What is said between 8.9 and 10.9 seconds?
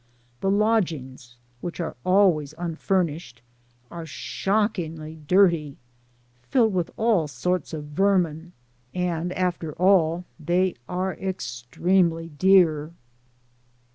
and, after all, they